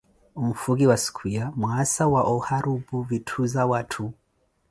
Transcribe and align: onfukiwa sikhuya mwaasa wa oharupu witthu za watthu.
onfukiwa 0.43 0.97
sikhuya 1.03 1.45
mwaasa 1.59 2.03
wa 2.13 2.21
oharupu 2.35 2.95
witthu 3.09 3.43
za 3.53 3.63
watthu. 3.71 4.05